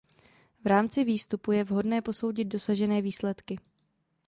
V 0.63 0.67
rámci 0.67 1.03
výstupu 1.03 1.51
je 1.51 1.63
vhodné 1.63 2.01
posoudit 2.01 2.45
dosažené 2.45 3.01
výsledky. 3.01 3.55